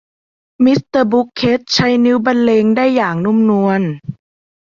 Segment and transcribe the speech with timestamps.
[0.63, 3.81] มิสเตอร์บุคเค็ทใช้นิ้วบรรเลงได้อย่างนุ่มนวล